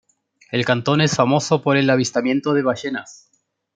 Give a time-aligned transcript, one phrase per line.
[0.51, 3.29] El cantón es famoso por el avistamiento de ballenas.